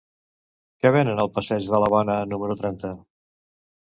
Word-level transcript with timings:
Què 0.85 0.91
venen 0.95 1.19
al 1.23 1.29
passeig 1.35 1.67
de 1.73 1.81
l'Havana 1.83 2.15
número 2.31 2.57
trenta? 2.63 2.91